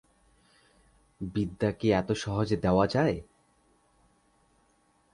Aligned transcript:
বিদ্যা 1.21 1.69
কি 1.71 1.87
এত 1.91 2.09
সহজে 2.23 2.57
দেওয়া 2.57 2.85
যায়? 2.87 3.17